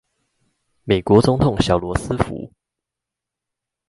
[0.83, 2.51] 美國總統小羅斯福